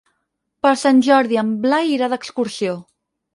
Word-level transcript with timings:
Per 0.65 0.71
Sant 0.83 1.01
Jordi 1.07 1.39
en 1.41 1.51
Blai 1.67 1.93
irà 1.97 2.09
d'excursió. 2.15 2.75